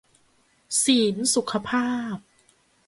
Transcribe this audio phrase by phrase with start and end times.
[0.83, 2.17] ศีลสุขภาพ